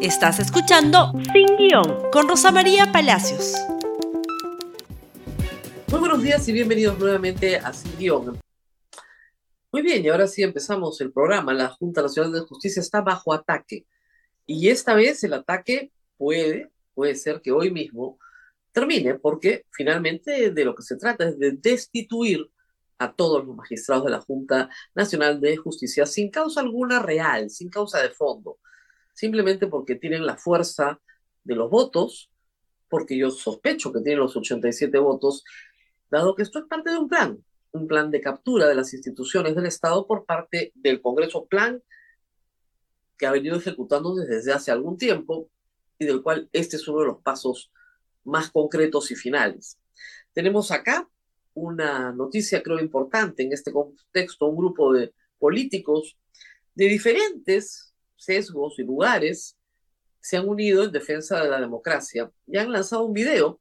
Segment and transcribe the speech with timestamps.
[0.00, 3.54] Estás escuchando Sin Guión con Rosa María Palacios.
[5.88, 8.38] Muy buenos días y bienvenidos nuevamente a Sin Guión.
[9.72, 11.54] Muy bien, y ahora sí empezamos el programa.
[11.54, 13.86] La Junta Nacional de Justicia está bajo ataque.
[14.44, 18.18] Y esta vez el ataque puede, puede ser que hoy mismo
[18.72, 22.50] termine, porque finalmente de lo que se trata es de destituir
[22.98, 27.70] a todos los magistrados de la Junta Nacional de Justicia sin causa alguna real, sin
[27.70, 28.58] causa de fondo
[29.16, 31.00] simplemente porque tienen la fuerza
[31.42, 32.30] de los votos,
[32.90, 35.42] porque yo sospecho que tienen los 87 votos,
[36.10, 39.56] dado que esto es parte de un plan, un plan de captura de las instituciones
[39.56, 41.82] del Estado por parte del Congreso, plan
[43.16, 45.48] que ha venido ejecutando desde hace algún tiempo
[45.98, 47.72] y del cual este es uno de los pasos
[48.22, 49.78] más concretos y finales.
[50.34, 51.08] Tenemos acá
[51.54, 56.18] una noticia creo importante en este contexto, un grupo de políticos
[56.74, 57.85] de diferentes
[58.16, 59.56] sesgos y lugares
[60.20, 63.60] se han unido en defensa de la democracia y han lanzado un video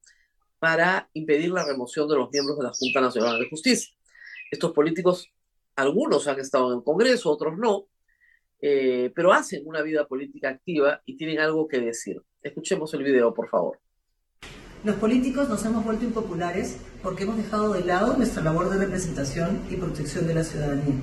[0.58, 3.96] para impedir la remoción de los miembros de la Junta Nacional de Justicia.
[4.50, 5.32] Estos políticos,
[5.76, 7.88] algunos han estado en el Congreso, otros no,
[8.62, 12.22] eh, pero hacen una vida política activa y tienen algo que decir.
[12.42, 13.80] Escuchemos el video, por favor.
[14.84, 19.62] Los políticos nos hemos vuelto impopulares porque hemos dejado de lado nuestra labor de representación
[19.70, 20.96] y protección de la ciudadanía.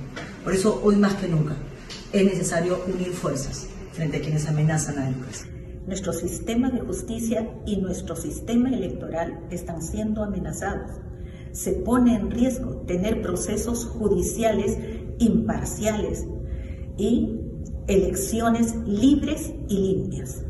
[0.43, 1.55] Por eso, hoy más que nunca,
[2.11, 5.47] es necesario unir fuerzas frente a quienes amenazan a la democracia.
[5.85, 10.91] Nuestro sistema de justicia y nuestro sistema electoral están siendo amenazados.
[11.51, 14.77] Se pone en riesgo tener procesos judiciales
[15.19, 16.25] imparciales
[16.97, 17.37] y
[17.87, 20.43] elecciones libres y limpias.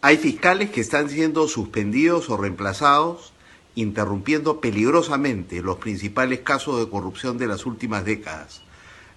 [0.00, 3.32] Hay fiscales que están siendo suspendidos o reemplazados,
[3.74, 8.62] interrumpiendo peligrosamente los principales casos de corrupción de las últimas décadas.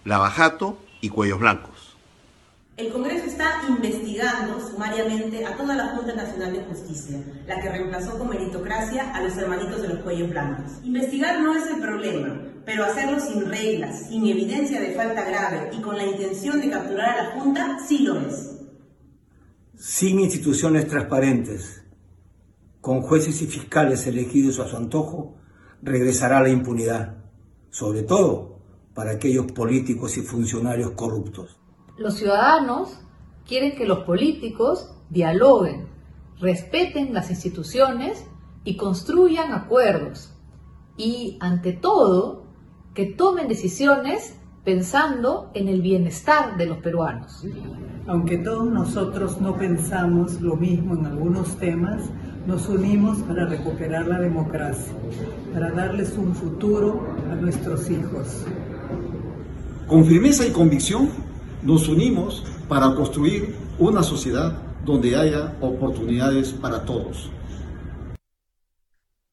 [0.03, 1.91] Lavajato y cuellos blancos.
[2.77, 8.17] El Congreso está investigando sumariamente a toda la Junta Nacional de Justicia, la que reemplazó
[8.17, 10.71] con meritocracia a los hermanitos de los cuellos blancos.
[10.83, 15.81] Investigar no es el problema, pero hacerlo sin reglas, sin evidencia de falta grave y
[15.81, 18.51] con la intención de capturar a la Junta sí lo es.
[19.77, 21.83] Sin instituciones transparentes,
[22.79, 25.35] con jueces y fiscales elegidos a su antojo,
[25.83, 27.17] regresará la impunidad,
[27.69, 28.50] sobre todo
[28.93, 31.57] para aquellos políticos y funcionarios corruptos.
[31.97, 32.99] Los ciudadanos
[33.47, 35.87] quieren que los políticos dialoguen,
[36.39, 38.25] respeten las instituciones
[38.63, 40.33] y construyan acuerdos.
[40.97, 42.45] Y ante todo,
[42.93, 47.45] que tomen decisiones pensando en el bienestar de los peruanos.
[48.07, 52.09] Aunque todos nosotros no pensamos lo mismo en algunos temas,
[52.45, 54.93] nos unimos para recuperar la democracia,
[55.53, 58.45] para darles un futuro a nuestros hijos.
[59.91, 61.09] Con firmeza y convicción
[61.63, 64.53] nos unimos para construir una sociedad
[64.85, 67.29] donde haya oportunidades para todos.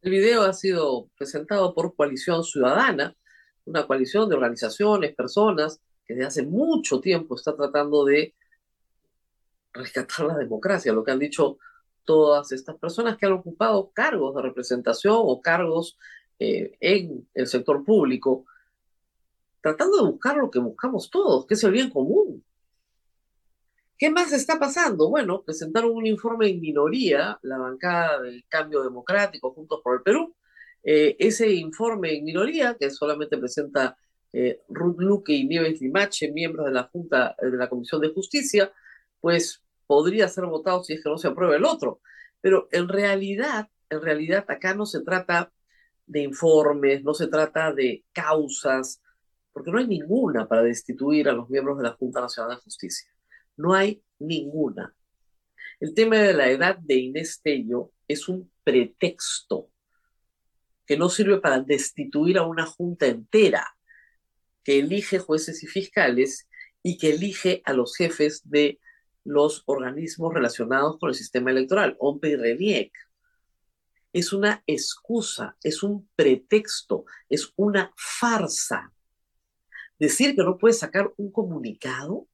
[0.02, 3.14] El video ha sido presentado por Coalición Ciudadana,
[3.66, 8.34] una coalición de organizaciones, personas que desde hace mucho tiempo está tratando de
[9.72, 11.58] rescatar la democracia, lo que han dicho
[12.02, 15.96] todas estas personas que han ocupado cargos de representación o cargos
[16.40, 18.44] eh, en el sector público
[19.60, 22.44] tratando de buscar lo que buscamos todos, que es el bien común.
[23.98, 25.10] ¿Qué más está pasando?
[25.10, 30.36] Bueno, presentaron un informe en minoría, la bancada del Cambio Democrático, Juntos por el Perú.
[30.84, 33.96] Eh, ese informe en minoría, que solamente presenta
[34.32, 38.72] eh, Ruth Luque y Nieves Limache, miembros de la Junta de la Comisión de Justicia,
[39.20, 42.00] pues podría ser votado si es que no se aprueba el otro.
[42.40, 45.50] Pero en realidad, en realidad acá no se trata
[46.06, 49.02] de informes, no se trata de causas,
[49.58, 53.10] porque no hay ninguna para destituir a los miembros de la Junta Nacional de Justicia.
[53.56, 54.94] No hay ninguna.
[55.80, 59.72] El tema de la edad de Inés Tello es un pretexto
[60.86, 63.66] que no sirve para destituir a una junta entera
[64.62, 66.48] que elige jueces y fiscales
[66.80, 68.78] y que elige a los jefes de
[69.24, 72.92] los organismos relacionados con el sistema electoral, OMPE y RENIEC.
[74.12, 78.92] Es una excusa, es un pretexto, es una farsa
[79.98, 82.26] decir que no puede sacar un comunicado,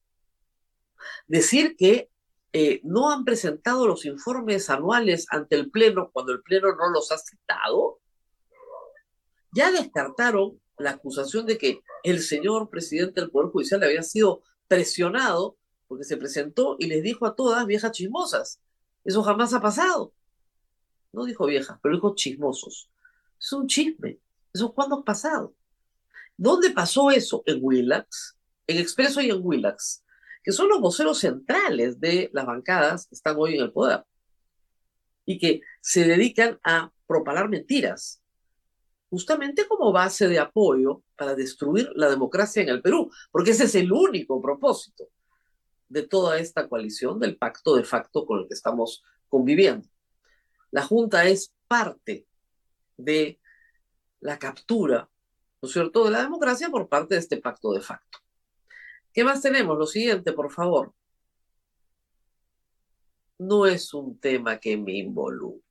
[1.26, 2.10] decir que
[2.52, 7.10] eh, no han presentado los informes anuales ante el Pleno cuando el Pleno no los
[7.10, 8.00] ha citado,
[9.52, 15.56] ya descartaron la acusación de que el señor presidente del Poder Judicial había sido presionado
[15.86, 18.60] porque se presentó y les dijo a todas viejas chismosas.
[19.04, 20.12] Eso jamás ha pasado.
[21.12, 22.90] No dijo viejas, pero dijo chismosos.
[23.38, 24.18] Es un chisme.
[24.52, 25.54] ¿Eso cuándo ha pasado?
[26.36, 27.42] ¿Dónde pasó eso?
[27.46, 28.36] En Willax,
[28.66, 30.02] en Expreso y en Willax.
[30.42, 34.04] que son los voceros centrales de las bancadas que están hoy en el poder
[35.24, 38.22] y que se dedican a propalar mentiras,
[39.08, 43.74] justamente como base de apoyo para destruir la democracia en el Perú, porque ese es
[43.74, 45.08] el único propósito
[45.88, 49.88] de toda esta coalición, del pacto de facto con el que estamos conviviendo.
[50.70, 52.26] La Junta es parte
[52.96, 53.38] de
[54.20, 55.08] la captura,
[55.64, 58.18] ¿no cierto?, de la democracia por parte de este pacto de facto.
[59.14, 59.78] ¿Qué más tenemos?
[59.78, 60.92] Lo siguiente, por favor.
[63.38, 65.62] No es un tema que me involucre.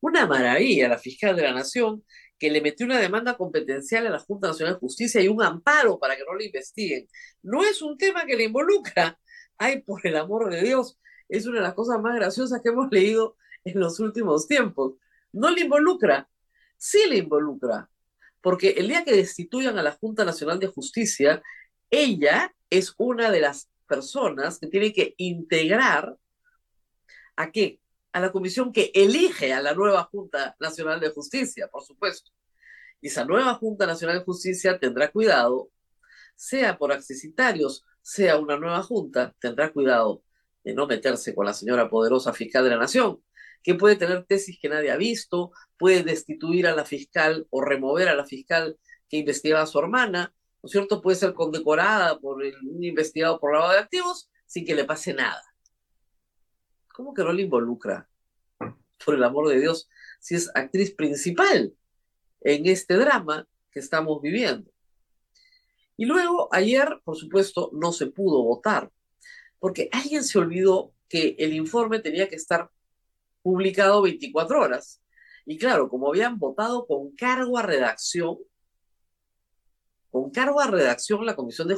[0.00, 2.04] Una maravilla, la fiscal de la Nación,
[2.38, 5.98] que le metió una demanda competencial a la Junta Nacional de Justicia y un amparo
[5.98, 7.08] para que no le investiguen.
[7.42, 9.18] No es un tema que le involucra.
[9.58, 12.88] Ay, por el amor de Dios, es una de las cosas más graciosas que hemos
[12.92, 14.94] leído en los últimos tiempos.
[15.32, 16.30] No le involucra,
[16.76, 17.90] sí le involucra,
[18.40, 21.42] porque el día que destituyan a la Junta Nacional de Justicia,
[21.90, 26.16] ella es una de las personas que tiene que integrar
[27.36, 27.80] a qué?
[28.12, 32.30] A la comisión que elige a la nueva Junta Nacional de Justicia, por supuesto.
[33.00, 35.70] Y esa nueva Junta Nacional de Justicia tendrá cuidado,
[36.34, 40.22] sea por accesitarios, sea una nueva Junta, tendrá cuidado
[40.64, 43.22] de no meterse con la señora poderosa fiscal de la Nación,
[43.62, 48.08] que puede tener tesis que nadie ha visto, puede destituir a la fiscal o remover
[48.08, 48.78] a la fiscal
[49.08, 51.00] que investigaba a su hermana, ¿no es cierto?
[51.02, 55.42] Puede ser condecorada por un investigado por lavado de activos sin que le pase nada.
[56.92, 58.08] ¿Cómo que no le involucra?
[59.04, 59.88] Por el amor de Dios,
[60.20, 61.74] si es actriz principal
[62.42, 64.70] en este drama que estamos viviendo.
[65.96, 68.90] Y luego, ayer, por supuesto, no se pudo votar,
[69.58, 72.70] porque alguien se olvidó que el informe tenía que estar
[73.42, 75.02] publicado 24 horas.
[75.46, 78.38] Y claro, como habían votado con cargo a redacción,
[80.10, 81.76] con cargo a redacción la Comisión de,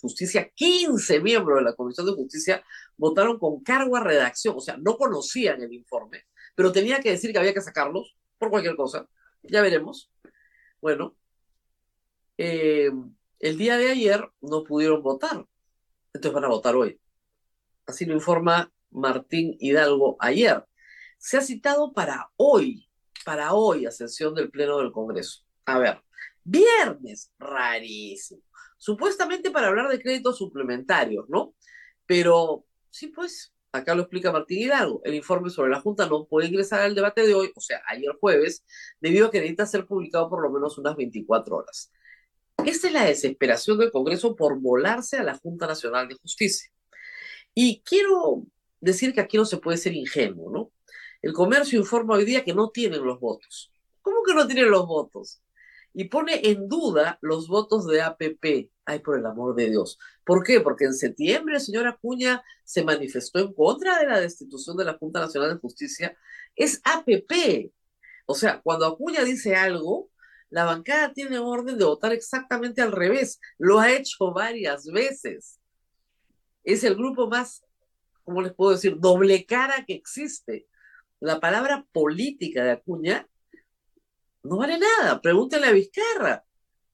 [0.00, 2.64] Justicia, 15 miembros de la Comisión de Justicia
[2.96, 6.24] votaron con cargo a redacción, o sea, no conocían el informe,
[6.54, 9.06] pero tenía que decir que había que sacarlos por cualquier cosa.
[9.42, 10.10] Ya veremos.
[10.80, 11.16] Bueno,
[12.38, 12.90] eh,
[13.38, 15.46] el día de ayer no pudieron votar,
[16.12, 16.98] entonces van a votar hoy.
[17.86, 20.64] Así lo informa Martín Hidalgo ayer.
[21.18, 22.88] Se ha citado para hoy,
[23.24, 25.42] para hoy, a sesión del Pleno del Congreso.
[25.64, 26.00] A ver,
[26.48, 28.40] Viernes, rarísimo.
[28.78, 31.56] Supuestamente para hablar de créditos suplementarios, ¿no?
[32.06, 35.00] Pero sí, pues, acá lo explica Martín Hidalgo.
[35.02, 38.12] El informe sobre la Junta no puede ingresar al debate de hoy, o sea, ayer
[38.20, 38.64] jueves,
[39.00, 41.90] debido a que necesita ser publicado por lo menos unas 24 horas.
[42.64, 46.70] Esta es la desesperación del Congreso por volarse a la Junta Nacional de Justicia.
[47.54, 48.44] Y quiero
[48.80, 50.70] decir que aquí no se puede ser ingenuo, ¿no?
[51.22, 53.72] El comercio informa hoy día que no tienen los votos.
[54.02, 55.42] ¿Cómo que no tienen los votos?
[55.98, 58.70] y pone en duda los votos de APP.
[58.84, 59.98] Ay, por el amor de Dios.
[60.24, 60.60] ¿Por qué?
[60.60, 64.98] Porque en septiembre el señor Acuña se manifestó en contra de la destitución de la
[64.98, 66.14] Junta Nacional de Justicia.
[66.54, 67.72] Es APP.
[68.26, 70.10] O sea, cuando Acuña dice algo,
[70.50, 73.40] la bancada tiene orden de votar exactamente al revés.
[73.56, 75.60] Lo ha hecho varias veces.
[76.62, 77.64] Es el grupo más,
[78.22, 80.68] ¿cómo les puedo decir?, doble cara que existe.
[81.20, 83.26] La palabra política de Acuña
[84.42, 85.20] no vale nada.
[85.20, 86.44] Pregúntele a Vizcarra.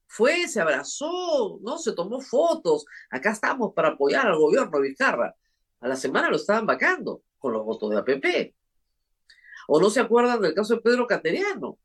[0.06, 1.78] Fue, se abrazó, ¿no?
[1.78, 2.84] Se tomó fotos.
[3.10, 5.34] Acá estamos para apoyar al gobierno de Vizcarra.
[5.80, 8.54] A la semana lo estaban vacando con los votos de APP.
[9.68, 11.78] ¿O no se acuerdan del caso de Pedro Cateriano?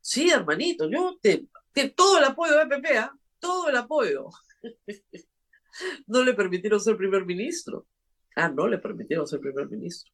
[0.00, 3.16] Sí, hermanito, yo te, te todo el apoyo de APP, ¿ah?
[3.38, 4.28] todo el apoyo.
[6.06, 7.86] no le permitieron ser primer ministro.
[8.36, 10.12] Ah, no le permitieron ser primer ministro.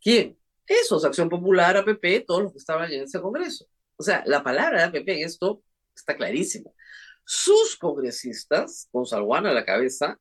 [0.00, 0.38] ¿Quién?
[0.66, 3.66] Esos, Acción Popular, APP, todos los que estaban en ese Congreso.
[3.96, 5.62] O sea, la palabra de APP en esto
[5.94, 6.70] está clarísima.
[7.24, 10.18] Sus congresistas, con Salguana a la cabeza,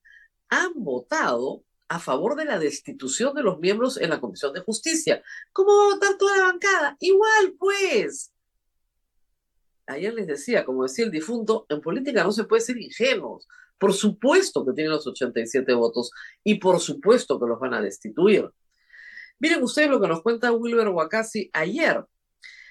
[0.49, 5.23] han votado a favor de la destitución de los miembros en la Comisión de Justicia.
[5.51, 6.97] ¿Cómo va a votar toda la bancada?
[6.99, 8.31] Igual, pues.
[9.85, 13.47] Ayer les decía, como decía el difunto, en política no se puede ser ingenuos.
[13.77, 16.11] Por supuesto que tienen los 87 votos
[16.43, 18.49] y por supuesto que los van a destituir.
[19.43, 22.05] Miren ustedes lo que nos cuenta Wilber Wakasi ayer.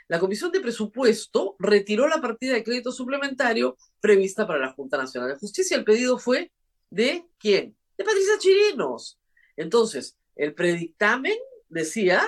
[0.09, 5.29] La Comisión de Presupuesto retiró la partida de crédito suplementario prevista para la Junta Nacional
[5.29, 5.76] de Justicia.
[5.76, 6.50] El pedido fue
[6.88, 7.76] de quién?
[7.99, 9.21] De Patricia Chirinos.
[9.55, 11.37] Entonces, el predictamen
[11.69, 12.23] decía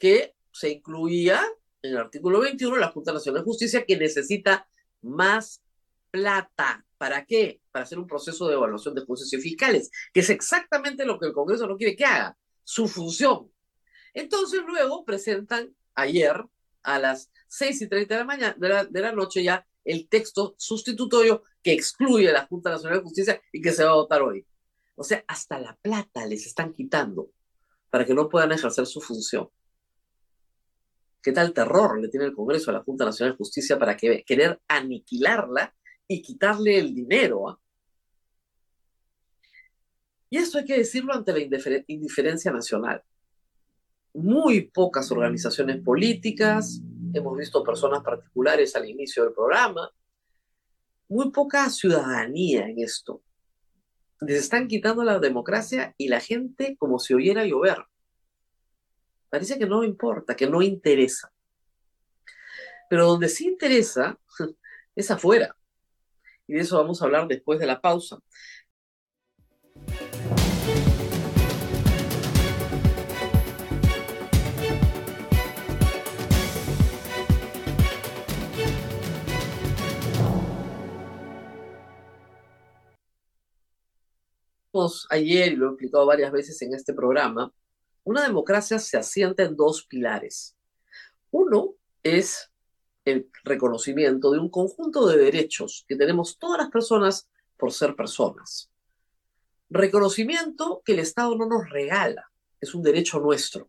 [0.00, 1.40] que se incluía
[1.80, 4.66] en el artículo 21 la Junta Nacional de Justicia que necesita
[5.00, 5.62] más
[6.10, 6.84] plata.
[6.98, 7.60] ¿Para qué?
[7.70, 11.32] Para hacer un proceso de evaluación de juicios fiscales, que es exactamente lo que el
[11.32, 13.48] Congreso no quiere que haga, su función.
[14.16, 16.42] Entonces luego presentan ayer
[16.82, 21.42] a las 6 y 30 de la, mañana, de la, noche ya el texto sustitutorio
[21.62, 24.46] que excluye a la Junta Nacional de Justicia y que se va a votar hoy.
[24.94, 27.30] O sea, hasta la plata les están quitando
[27.90, 29.50] para que no puedan ejercer su función.
[31.22, 34.24] ¿Qué tal terror le tiene el Congreso a la Junta Nacional de Justicia para que,
[34.24, 35.74] querer aniquilarla
[36.08, 37.50] y quitarle el dinero?
[37.50, 37.60] ¿ah?
[40.30, 43.04] Y esto hay que decirlo ante la indiferencia nacional.
[44.16, 46.80] Muy pocas organizaciones políticas,
[47.12, 49.90] hemos visto personas particulares al inicio del programa,
[51.06, 53.22] muy poca ciudadanía en esto.
[54.22, 57.84] Les están quitando la democracia y la gente como si oyera llover.
[59.28, 61.30] Parece que no importa, que no interesa.
[62.88, 64.18] Pero donde sí interesa
[64.96, 65.54] es afuera.
[66.46, 68.18] Y de eso vamos a hablar después de la pausa.
[85.10, 87.52] Ayer y lo he explicado varias veces en este programa,
[88.04, 90.56] una democracia se asienta en dos pilares.
[91.30, 92.50] Uno es
[93.04, 98.70] el reconocimiento de un conjunto de derechos que tenemos todas las personas por ser personas.
[99.70, 102.30] Reconocimiento que el Estado no nos regala,
[102.60, 103.68] es un derecho nuestro.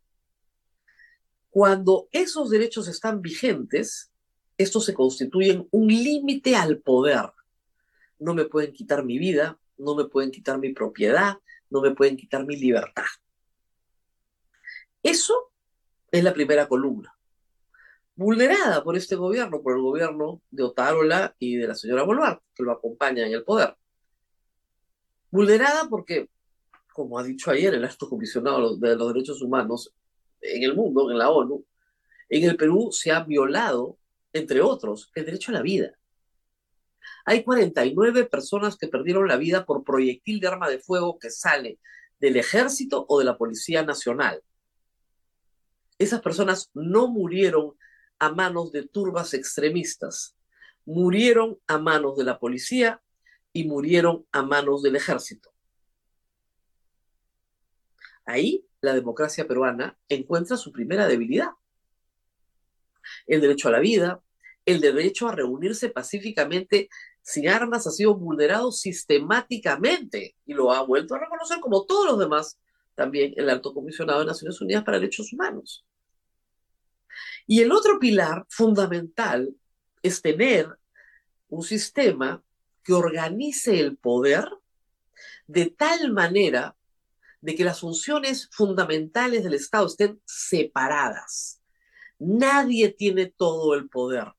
[1.50, 4.12] Cuando esos derechos están vigentes,
[4.58, 7.32] estos se constituyen un límite al poder.
[8.20, 11.38] No me pueden quitar mi vida, no me pueden quitar mi propiedad,
[11.70, 13.06] no me pueden quitar mi libertad.
[15.04, 15.52] Eso
[16.12, 17.16] es la primera columna,
[18.16, 22.64] vulnerada por este gobierno, por el gobierno de Otárola y de la señora Boluarte, que
[22.64, 23.76] lo acompaña en el poder.
[25.30, 26.30] Vulnerada porque,
[26.94, 29.94] como ha dicho ayer el alto comisionado de los derechos humanos
[30.42, 31.64] en el mundo, en la ONU,
[32.30, 33.98] en el Perú se ha violado,
[34.34, 35.92] entre otros, el derecho a la vida.
[37.30, 41.78] Hay 49 personas que perdieron la vida por proyectil de arma de fuego que sale
[42.22, 44.42] del ejército o de la Policía Nacional.
[46.00, 47.74] Esas personas no murieron
[48.18, 50.38] a manos de turbas extremistas,
[50.86, 53.02] murieron a manos de la policía
[53.52, 55.52] y murieron a manos del ejército.
[58.24, 61.50] Ahí la democracia peruana encuentra su primera debilidad.
[63.26, 64.24] El derecho a la vida,
[64.66, 66.90] el derecho a reunirse pacíficamente
[67.28, 72.20] sin armas ha sido vulnerado sistemáticamente y lo ha vuelto a reconocer como todos los
[72.20, 72.58] demás,
[72.96, 75.86] también el alto comisionado de Naciones Unidas para Derechos Humanos.
[77.46, 79.54] Y el otro pilar fundamental
[80.02, 80.70] es tener
[81.50, 82.42] un sistema
[82.82, 84.48] que organice el poder
[85.48, 86.78] de tal manera
[87.42, 91.62] de que las funciones fundamentales del Estado estén separadas.
[92.20, 94.32] Nadie tiene todo el poder.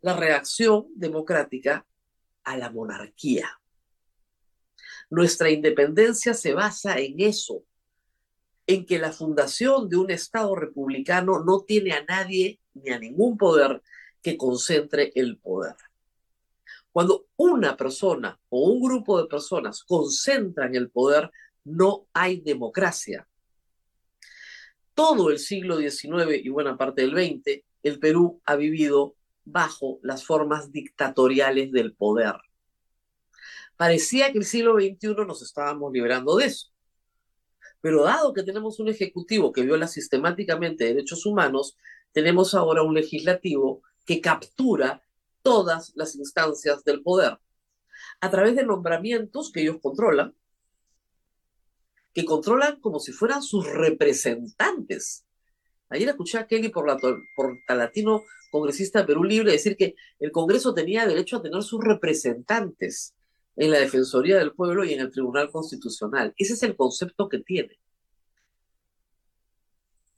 [0.00, 1.84] La reacción democrática
[2.50, 3.48] a la monarquía.
[5.08, 7.64] Nuestra independencia se basa en eso,
[8.66, 13.36] en que la fundación de un Estado republicano no tiene a nadie ni a ningún
[13.36, 13.82] poder
[14.22, 15.76] que concentre el poder.
[16.92, 21.30] Cuando una persona o un grupo de personas concentran el poder,
[21.64, 23.28] no hay democracia.
[24.94, 30.24] Todo el siglo XIX y buena parte del XX, el Perú ha vivido bajo las
[30.24, 32.34] formas dictatoriales del poder.
[33.76, 36.68] Parecía que el siglo XXI nos estábamos liberando de eso.
[37.80, 41.76] Pero dado que tenemos un ejecutivo que viola sistemáticamente derechos humanos,
[42.12, 45.02] tenemos ahora un legislativo que captura
[45.42, 47.38] todas las instancias del poder
[48.20, 50.34] a través de nombramientos que ellos controlan,
[52.12, 55.24] que controlan como si fueran sus representantes.
[55.90, 56.96] Ayer escuché a Kelly por, la,
[58.50, 63.14] congresista de Perú Libre decir que el Congreso tenía derecho a tener sus representantes
[63.56, 66.32] en la Defensoría del Pueblo y en el Tribunal Constitucional.
[66.36, 67.78] Ese es el concepto que tiene.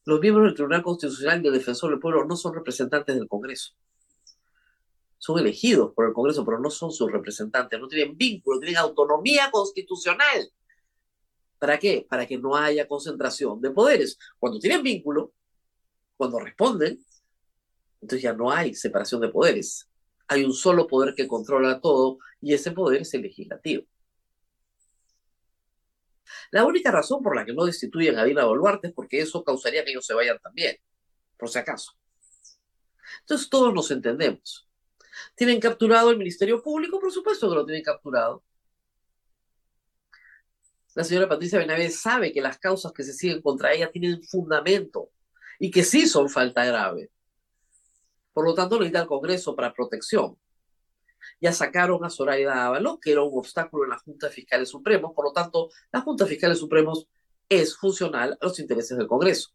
[0.04, 3.72] Los miembros del Tribunal Constitucional y del Defensor del Pueblo no son representantes del Congreso.
[5.16, 7.80] Son elegidos por el Congreso, pero no son sus representantes.
[7.80, 10.50] No tienen vínculo, tienen autonomía constitucional.
[11.58, 12.04] ¿Para qué?
[12.06, 14.18] Para que no haya concentración de poderes.
[14.38, 15.32] Cuando tienen vínculo,
[16.22, 17.04] cuando responden,
[18.00, 19.90] entonces ya no hay separación de poderes.
[20.28, 23.84] Hay un solo poder que controla todo y ese poder es el legislativo.
[26.52, 29.84] La única razón por la que no destituyen a Dina Boluarte es porque eso causaría
[29.84, 30.76] que ellos se vayan también,
[31.36, 31.90] por si acaso.
[33.22, 34.68] Entonces todos nos entendemos.
[35.34, 37.00] ¿Tienen capturado el Ministerio Público?
[37.00, 38.44] Por supuesto que lo tienen capturado.
[40.94, 45.10] La señora Patricia Benavides sabe que las causas que se siguen contra ella tienen fundamento
[45.62, 47.12] y que sí son falta grave.
[48.32, 50.36] Por lo tanto, necesita el Congreso para protección.
[51.40, 55.12] Ya sacaron a Zoraida Ábalos, que era un obstáculo en la Junta de Fiscales Supremos,
[55.14, 57.06] por lo tanto, la Junta de Fiscales Supremos
[57.48, 59.50] es funcional a los intereses del Congreso.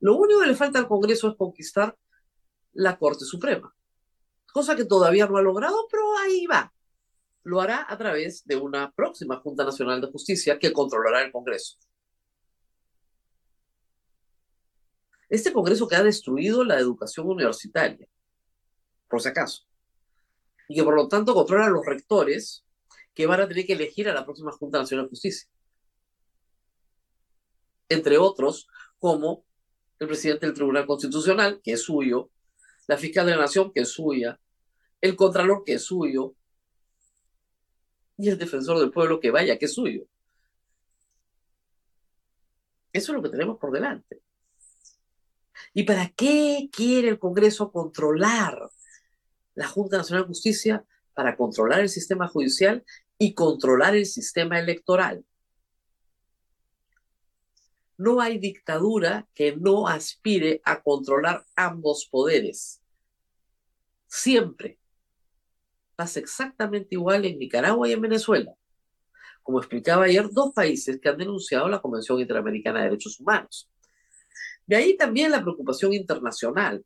[0.00, 1.96] Lo único que le falta al Congreso es conquistar
[2.72, 3.72] la Corte Suprema,
[4.52, 6.74] cosa que todavía no ha logrado, pero ahí va.
[7.44, 11.76] Lo hará a través de una próxima Junta Nacional de Justicia que controlará el Congreso.
[15.28, 18.08] Este Congreso que ha destruido la educación universitaria,
[19.08, 19.64] por si acaso,
[20.68, 22.64] y que por lo tanto controla a los rectores
[23.14, 25.48] que van a tener que elegir a la próxima Junta Nacional de Justicia.
[27.88, 28.68] Entre otros,
[28.98, 29.44] como
[29.98, 32.30] el presidente del Tribunal Constitucional, que es suyo,
[32.86, 34.38] la fiscal de la Nación, que es suya,
[35.00, 36.34] el Contralor, que es suyo,
[38.18, 40.06] y el defensor del pueblo, que vaya, que es suyo.
[42.92, 44.22] Eso es lo que tenemos por delante.
[45.74, 48.70] ¿Y para qué quiere el Congreso controlar
[49.54, 50.84] la Junta Nacional de Justicia?
[51.14, 52.84] Para controlar el sistema judicial
[53.18, 55.24] y controlar el sistema electoral.
[57.98, 62.82] No hay dictadura que no aspire a controlar ambos poderes.
[64.06, 64.78] Siempre.
[65.94, 68.52] Pasa exactamente igual en Nicaragua y en Venezuela.
[69.42, 73.70] Como explicaba ayer, dos países que han denunciado la Convención Interamericana de Derechos Humanos.
[74.66, 76.84] De ahí también la preocupación internacional,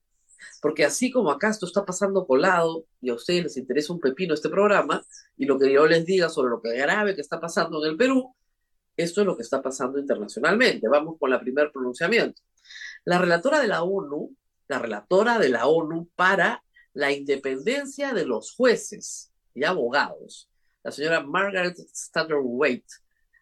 [0.61, 4.35] porque así como acá esto está pasando colado y a ustedes les interesa un pepino
[4.35, 5.03] este programa
[5.37, 7.97] y lo que yo les diga sobre lo que grave que está pasando en el
[7.97, 8.35] Perú,
[8.97, 10.89] esto es lo que está pasando internacionalmente.
[10.89, 12.43] Vamos con el primer pronunciamiento.
[13.05, 14.37] La relatora de la ONU,
[14.69, 20.51] la relatora de la ONU para la independencia de los jueces y abogados,
[20.83, 21.77] la señora Margaret
[22.43, 22.95] Waite,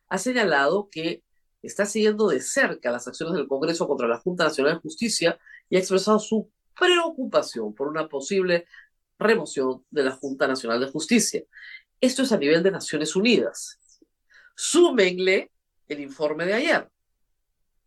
[0.09, 1.23] ha señalado que
[1.63, 5.39] está siguiendo de cerca las acciones del Congreso contra la Junta Nacional de Justicia
[5.69, 8.67] y ha expresado su preocupación por una posible
[9.19, 11.43] remoción de la Junta Nacional de Justicia.
[12.01, 13.79] Esto es a nivel de Naciones Unidas.
[14.55, 15.51] Súmenle
[15.89, 16.89] el informe de ayer.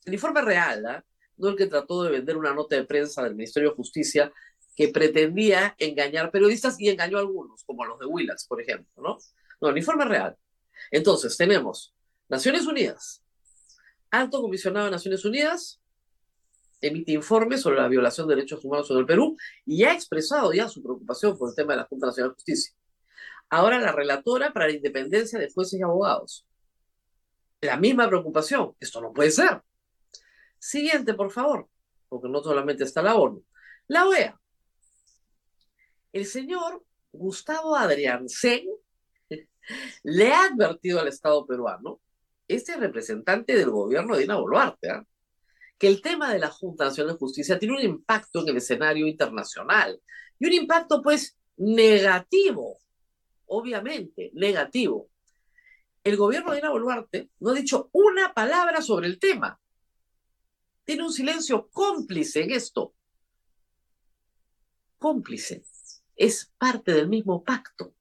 [0.06, 1.06] El informe real, ¿ah?
[1.38, 4.32] no el que trató de vender una nota de prensa del Ministerio de Justicia
[4.76, 9.02] que pretendía engañar periodistas y engañó a algunos, como a los de Willax, por ejemplo,
[9.02, 9.18] ¿no?
[9.60, 10.36] No, el informe real.
[10.90, 11.94] Entonces, tenemos
[12.30, 13.22] Naciones Unidas,
[14.12, 15.82] Alto Comisionado de Naciones Unidas,
[16.82, 20.68] emite informe sobre la violación de derechos humanos en el Perú y ha expresado ya
[20.68, 22.74] su preocupación por el tema de la Junta Nacional de Justicia.
[23.50, 26.46] Ahora la relatora para la independencia de jueces y abogados.
[27.62, 28.76] La misma preocupación.
[28.80, 29.62] Esto no puede ser.
[30.58, 31.68] Siguiente, por favor,
[32.10, 33.44] porque no solamente está la ONU.
[33.88, 34.40] La OEA.
[36.14, 38.26] El señor Gustavo Adrián
[40.04, 42.00] le ha advertido al Estado peruano,
[42.56, 45.06] este representante del gobierno de Dina Boluarte, ¿ah?
[45.78, 49.08] que el tema de la Junta Nacional de Justicia tiene un impacto en el escenario
[49.08, 50.00] internacional
[50.38, 52.78] y un impacto pues negativo,
[53.48, 55.10] obviamente negativo.
[56.04, 59.60] El gobierno de Dina Boluarte no ha dicho una palabra sobre el tema.
[60.84, 62.94] Tiene un silencio cómplice en esto.
[64.98, 65.64] Cómplice
[66.16, 67.94] es parte del mismo pacto.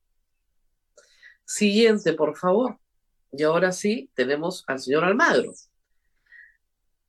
[1.44, 2.78] Siguiente, por favor.
[3.32, 5.52] Y ahora sí, tenemos al señor Almagro.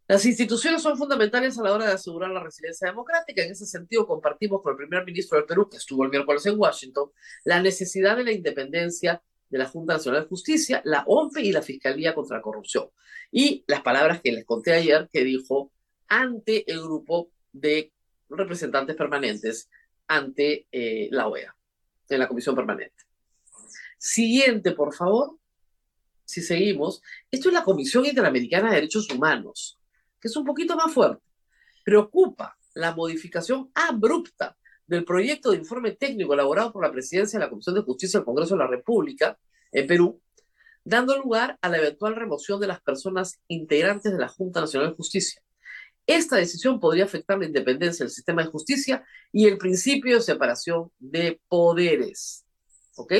[0.07, 3.43] Las instituciones son fundamentales a la hora de asegurar la resiliencia democrática.
[3.43, 6.59] En ese sentido, compartimos con el primer ministro del Perú, que estuvo el miércoles en
[6.59, 7.11] Washington,
[7.45, 11.61] la necesidad de la independencia de la Junta Nacional de Justicia, la OMPE y la
[11.61, 12.89] Fiscalía contra la Corrupción.
[13.31, 15.71] Y las palabras que les conté ayer que dijo
[16.07, 17.93] ante el grupo de
[18.29, 19.69] representantes permanentes
[20.07, 21.55] ante eh, la OEA,
[22.09, 23.05] en la Comisión Permanente.
[23.97, 25.37] Siguiente, por favor.
[26.31, 29.77] Si seguimos, esto es la Comisión Interamericana de Derechos Humanos,
[30.17, 31.21] que es un poquito más fuerte.
[31.83, 34.55] Preocupa la modificación abrupta
[34.87, 38.25] del proyecto de informe técnico elaborado por la presidencia de la Comisión de Justicia del
[38.25, 39.37] Congreso de la República
[39.73, 40.21] en Perú,
[40.85, 44.95] dando lugar a la eventual remoción de las personas integrantes de la Junta Nacional de
[44.95, 45.41] Justicia.
[46.07, 50.91] Esta decisión podría afectar la independencia del sistema de justicia y el principio de separación
[50.97, 52.45] de poderes.
[52.95, 53.13] ¿Ok?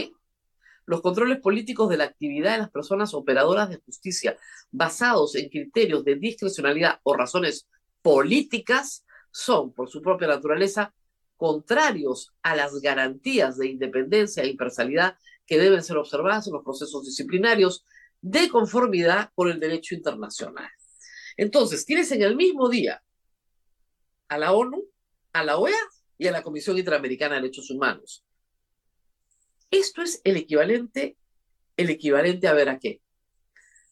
[0.91, 4.37] Los controles políticos de la actividad de las personas operadoras de justicia
[4.71, 7.69] basados en criterios de discrecionalidad o razones
[8.01, 10.93] políticas son, por su propia naturaleza,
[11.37, 17.05] contrarios a las garantías de independencia e imparcialidad que deben ser observadas en los procesos
[17.05, 17.85] disciplinarios
[18.19, 20.71] de conformidad con el derecho internacional.
[21.37, 23.01] Entonces, tienes en el mismo día
[24.27, 24.83] a la ONU,
[25.31, 25.79] a la OEA
[26.17, 28.25] y a la Comisión Interamericana de Derechos Humanos.
[29.71, 31.17] Esto es el equivalente,
[31.77, 33.01] el equivalente a ver a qué?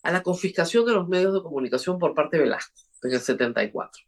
[0.03, 4.03] A la confiscación de los medios de comunicación por parte de Velasco en el 74.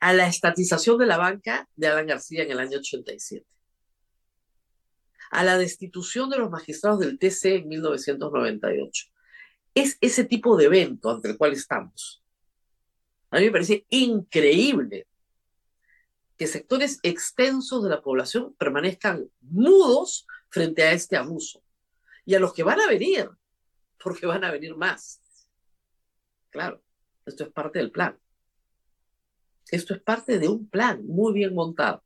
[0.00, 3.46] A la estatización de la banca de Alan García en el año 87.
[5.30, 9.06] a la destitución de los magistrados del TC en 1998.
[9.74, 12.22] Es ese tipo de evento ante el cual estamos.
[13.30, 15.06] A mí me parece increíble
[16.38, 21.62] que sectores extensos de la población permanezcan mudos frente a este abuso.
[22.24, 23.28] Y a los que van a venir,
[24.02, 25.20] porque van a venir más.
[26.50, 26.82] Claro,
[27.26, 28.18] esto es parte del plan.
[29.70, 32.02] Esto es parte de un plan muy bien montado.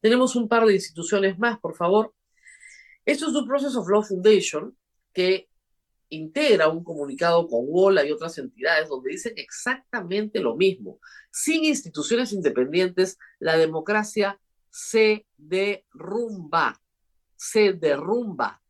[0.00, 2.14] Tenemos un par de instituciones más, por favor.
[3.04, 4.76] Esto es un Process of Law Foundation
[5.12, 5.48] que
[6.10, 10.98] integra un comunicado con WOLA y otras entidades donde dicen exactamente lo mismo.
[11.30, 16.79] Sin instituciones independientes, la democracia se derrumba,
[17.40, 18.60] se derrumba.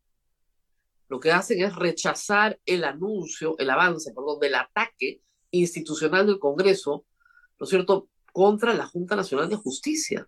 [1.09, 7.05] Lo que hacen es rechazar el anuncio, el avance, perdón, del ataque institucional del Congreso,
[7.59, 10.25] ¿no es cierto?, contra la Junta Nacional de Justicia,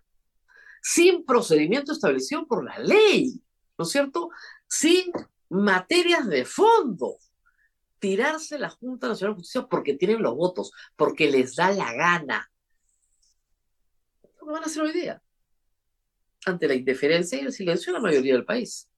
[0.82, 3.40] sin procedimiento establecido por la ley,
[3.78, 4.28] ¿no es cierto?,
[4.68, 5.10] sin
[5.48, 7.16] materias de fondo.
[7.98, 12.52] Tirarse la Junta Nacional de Justicia porque tienen los votos, porque les da la gana.
[14.20, 15.23] ¿Qué van a hacer hoy día?
[16.46, 18.88] Ante la indiferencia y el silencio de la mayoría del país.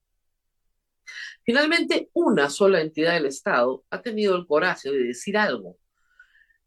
[1.43, 5.77] Finalmente, una sola entidad del Estado ha tenido el coraje de decir algo.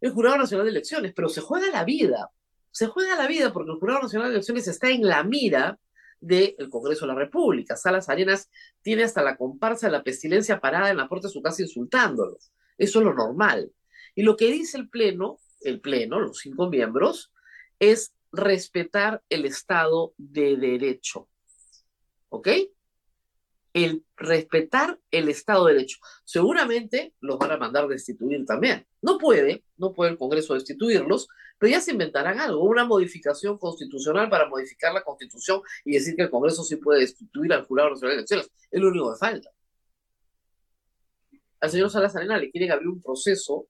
[0.01, 2.31] El Jurado Nacional de Elecciones, pero se juega la vida.
[2.71, 5.79] Se juega la vida porque el Jurado Nacional de Elecciones está en la mira
[6.21, 7.77] del Congreso de la República.
[7.77, 11.43] Salas Arenas tiene hasta la comparsa de la pestilencia parada en la puerta de su
[11.43, 12.39] casa insultándolo.
[12.79, 13.71] Eso es lo normal.
[14.15, 17.33] Y lo que dice el Pleno, el Pleno, los cinco miembros,
[17.79, 21.29] es respetar el Estado de Derecho.
[22.29, 22.49] ¿Ok?
[23.73, 25.99] El respetar el Estado de Derecho.
[26.25, 28.87] Seguramente los van a mandar destituir también.
[29.01, 34.31] No puede, no puede el Congreso destituirlos, pero ya se inventarán algo, una modificación constitucional
[34.31, 38.13] para modificar la constitución y decir que el Congreso sí puede destituir al Jurado Nacional
[38.13, 38.51] de Elecciones.
[38.71, 39.51] Es lo único que falta.
[41.61, 43.67] Al señor Salas Arena le quieren abrir un proceso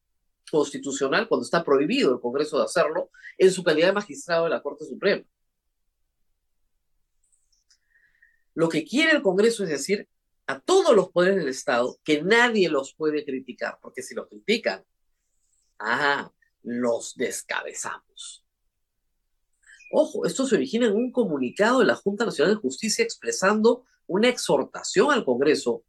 [0.50, 4.62] constitucional cuando está prohibido el Congreso de hacerlo en su calidad de magistrado de la
[4.62, 5.24] Corte Suprema.
[8.54, 10.08] Lo que quiere el Congreso es decir
[10.46, 14.84] a todos los poderes del Estado que nadie los puede criticar, porque si los critican,
[16.62, 18.44] los descabezamos.
[19.92, 24.28] Ojo, esto se origina en un comunicado de la Junta Nacional de Justicia expresando una
[24.28, 25.84] exhortación al Congreso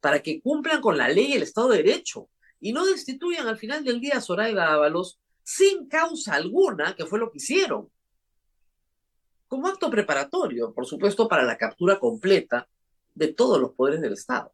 [0.00, 2.28] para que cumplan con la ley y el Estado de Derecho
[2.60, 7.18] y no destituyan al final del día a Zoraida Ábalos sin causa alguna, que fue
[7.18, 7.90] lo que hicieron.
[9.46, 12.68] Como acto preparatorio, por supuesto, para la captura completa
[13.14, 14.52] de todos los poderes del Estado.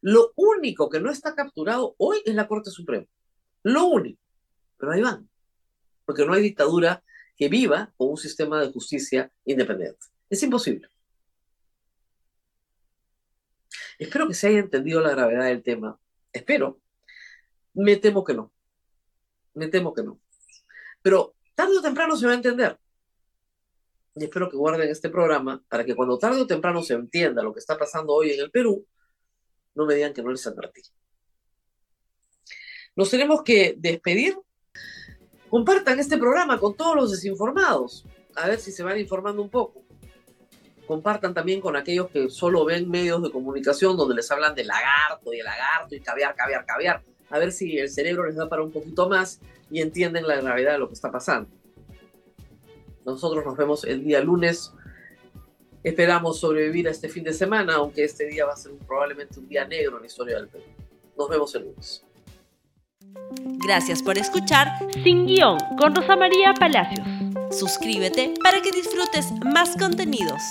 [0.00, 3.06] Lo único que no está capturado hoy es la Corte Suprema.
[3.62, 4.22] Lo único
[4.82, 5.28] pero ahí van,
[6.04, 7.04] porque no hay dictadura
[7.36, 10.06] que viva con un sistema de justicia independiente.
[10.28, 10.88] Es imposible.
[13.96, 16.00] Espero que se haya entendido la gravedad del tema.
[16.32, 16.81] Espero.
[17.74, 18.52] Me temo que no.
[19.54, 20.18] Me temo que no.
[21.02, 22.78] Pero tarde o temprano se va a entender.
[24.14, 27.52] Y espero que guarden este programa para que cuando tarde o temprano se entienda lo
[27.52, 28.86] que está pasando hoy en el Perú,
[29.74, 30.82] no me digan que no les advertí.
[32.94, 34.36] Nos tenemos que despedir
[35.52, 38.06] Compartan este programa con todos los desinformados,
[38.36, 39.84] a ver si se van informando un poco.
[40.86, 45.30] Compartan también con aquellos que solo ven medios de comunicación donde les hablan de lagarto
[45.30, 47.04] y el lagarto y caviar, caviar, caviar.
[47.32, 49.40] A ver si el cerebro les da para un poquito más
[49.70, 51.48] y entienden la gravedad de lo que está pasando.
[53.04, 54.72] Nosotros nos vemos el día lunes.
[55.82, 59.48] Esperamos sobrevivir a este fin de semana, aunque este día va a ser probablemente un
[59.48, 60.64] día negro en la historia del Perú.
[61.16, 62.04] Nos vemos el lunes.
[63.64, 64.68] Gracias por escuchar
[65.02, 67.06] Sin Guión con Rosa María Palacios.
[67.50, 70.42] Suscríbete para que disfrutes más contenidos.